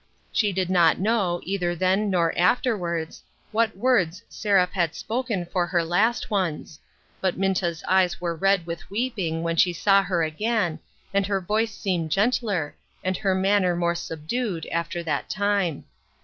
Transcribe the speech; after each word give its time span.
She 0.31 0.51
did 0.51 0.71
not 0.71 0.97
know, 0.97 1.41
either 1.43 1.75
then 1.75 2.09
nor 2.09 2.33
afterwards, 2.35 3.21
what 3.51 3.77
words 3.77 4.23
Seraph 4.29 4.71
had 4.71 4.95
spoken 4.95 5.45
for 5.45 5.67
her 5.67 5.83
last 5.83 6.31
ones; 6.31 6.79
but 7.21 7.37
Minta's 7.37 7.83
eyes 7.87 8.19
were 8.19 8.33
red 8.35 8.65
with 8.65 8.89
weeping 8.89 9.43
when 9.43 9.57
she 9.57 9.73
saw 9.73 10.01
her 10.01 10.23
again, 10.23 10.79
and 11.13 11.27
her 11.27 11.39
voice 11.39 11.77
seemed 11.77 12.09
gentler, 12.09 12.75
and 13.03 13.15
her 13.17 13.35
man 13.35 13.61
ner 13.61 13.75
more 13.75 13.93
subdued, 13.93 14.65
after 14.71 15.03
that 15.03 15.29
time. 15.29 15.83